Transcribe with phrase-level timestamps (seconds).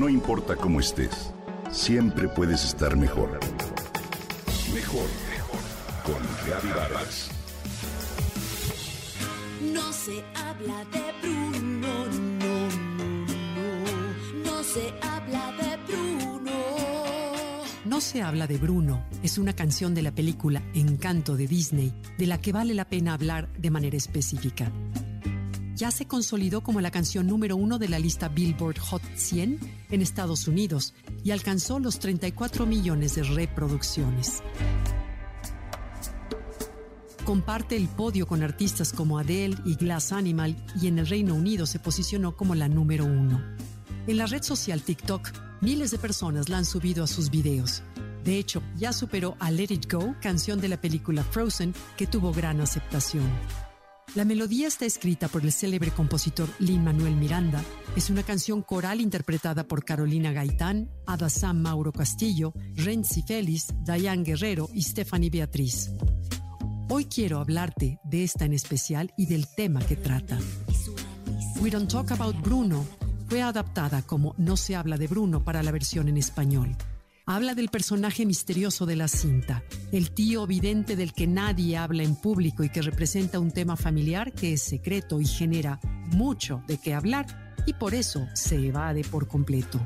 [0.00, 1.30] No importa cómo estés,
[1.70, 3.38] siempre puedes estar mejor.
[4.72, 5.60] Mejor, mejor.
[6.06, 7.28] Con Vargas.
[9.60, 12.06] No se habla de Bruno, no,
[12.40, 14.50] no, no.
[14.50, 16.52] No se habla de Bruno.
[17.84, 22.26] No se habla de Bruno es una canción de la película Encanto de Disney, de
[22.26, 24.72] la que vale la pena hablar de manera específica.
[25.80, 29.58] Ya se consolidó como la canción número uno de la lista Billboard Hot 100
[29.88, 30.92] en Estados Unidos
[31.24, 34.42] y alcanzó los 34 millones de reproducciones.
[37.24, 41.64] Comparte el podio con artistas como Adele y Glass Animal y en el Reino Unido
[41.64, 43.42] se posicionó como la número uno.
[44.06, 45.30] En la red social TikTok,
[45.62, 47.82] miles de personas la han subido a sus videos.
[48.22, 52.34] De hecho, ya superó a Let It Go, canción de la película Frozen, que tuvo
[52.34, 53.30] gran aceptación.
[54.16, 57.62] La melodía está escrita por el célebre compositor Lin Manuel Miranda.
[57.94, 64.68] Es una canción coral interpretada por Carolina Gaitán, Ada Mauro Castillo, Renzi Félix, Diane Guerrero
[64.74, 65.92] y Stephanie Beatriz.
[66.88, 70.36] Hoy quiero hablarte de esta en especial y del tema que trata.
[71.60, 72.84] We Don't Talk About Bruno
[73.28, 76.76] fue adaptada como No se habla de Bruno para la versión en español.
[77.30, 82.16] Habla del personaje misterioso de la cinta, el tío vidente del que nadie habla en
[82.16, 85.78] público y que representa un tema familiar que es secreto y genera
[86.12, 89.80] mucho de qué hablar y por eso se evade por completo.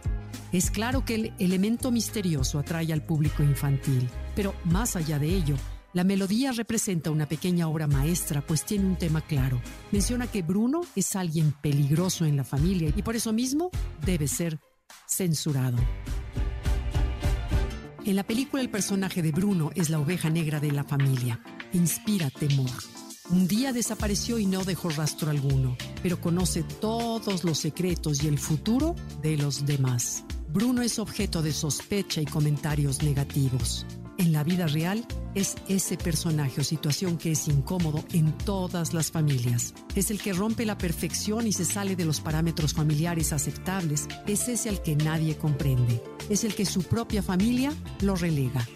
[0.52, 5.56] Es claro que el elemento misterioso atrae al público infantil, pero más allá de ello,
[5.92, 9.60] la melodía representa una pequeña obra maestra, pues tiene un tema claro.
[9.92, 13.70] Menciona que Bruno es alguien peligroso en la familia y por eso mismo
[14.02, 14.58] debe ser
[15.06, 15.76] censurado.
[18.06, 21.40] En la película el personaje de Bruno es la oveja negra de la familia.
[21.72, 22.70] Inspira temor.
[23.30, 28.38] Un día desapareció y no dejó rastro alguno, pero conoce todos los secretos y el
[28.38, 30.24] futuro de los demás.
[30.52, 33.86] Bruno es objeto de sospecha y comentarios negativos
[34.24, 39.10] en la vida real es ese personaje o situación que es incómodo en todas las
[39.10, 39.74] familias.
[39.94, 44.08] Es el que rompe la perfección y se sale de los parámetros familiares aceptables.
[44.26, 46.02] Es ese al que nadie comprende.
[46.30, 48.66] Es el que su propia familia lo relega.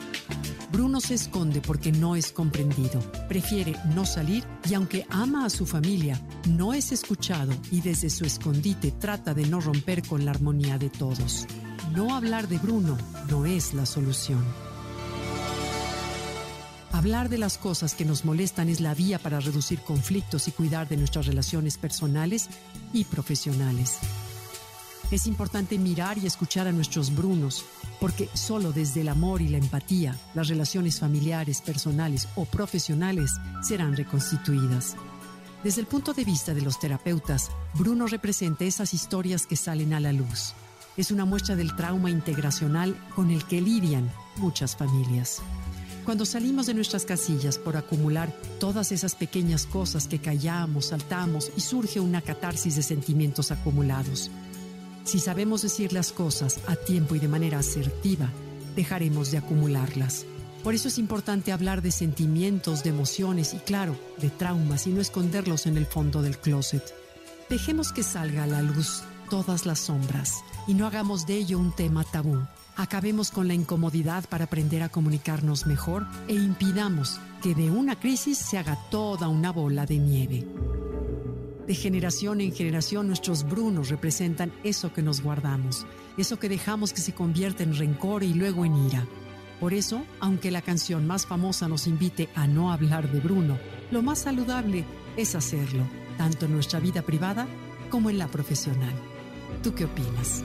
[0.71, 5.65] Bruno se esconde porque no es comprendido, prefiere no salir y aunque ama a su
[5.65, 10.77] familia, no es escuchado y desde su escondite trata de no romper con la armonía
[10.77, 11.47] de todos.
[11.95, 12.99] No hablar de Bruno
[13.31, 14.68] no es la solución.
[16.99, 20.89] Hablar de las cosas que nos molestan es la vía para reducir conflictos y cuidar
[20.89, 22.49] de nuestras relaciones personales
[22.93, 23.99] y profesionales.
[25.13, 27.65] Es importante mirar y escuchar a nuestros brunos,
[28.01, 33.31] porque solo desde el amor y la empatía las relaciones familiares, personales o profesionales
[33.63, 34.97] serán reconstituidas.
[35.63, 40.01] Desde el punto de vista de los terapeutas, Bruno representa esas historias que salen a
[40.01, 40.53] la luz.
[40.97, 45.41] Es una muestra del trauma integracional con el que lidian muchas familias.
[46.09, 51.61] Cuando salimos de nuestras casillas por acumular todas esas pequeñas cosas que callamos, saltamos y
[51.61, 54.31] surge una catarsis de sentimientos acumulados.
[55.05, 58.31] Si sabemos decir las cosas a tiempo y de manera asertiva,
[58.75, 60.25] dejaremos de acumularlas.
[60.65, 65.03] Por eso es importante hablar de sentimientos, de emociones y claro, de traumas y no
[65.03, 66.85] esconderlos en el fondo del closet.
[67.51, 70.37] Dejemos que salga a la luz todas las sombras
[70.67, 72.39] y no hagamos de ello un tema tabú.
[72.79, 78.39] Acabemos con la incomodidad para aprender a comunicarnos mejor e impidamos que de una crisis
[78.39, 80.47] se haga toda una bola de nieve.
[81.67, 87.01] De generación en generación nuestros brunos representan eso que nos guardamos, eso que dejamos que
[87.01, 89.05] se convierta en rencor y luego en ira.
[89.59, 93.59] Por eso, aunque la canción más famosa nos invite a no hablar de Bruno,
[93.91, 94.85] lo más saludable
[95.17, 95.83] es hacerlo,
[96.17, 97.49] tanto en nuestra vida privada
[97.91, 98.95] como en la profesional.
[99.65, 100.45] ¿Tú qué opinas?